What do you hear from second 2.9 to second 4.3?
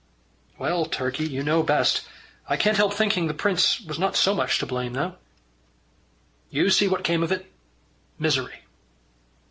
thinking the prince was not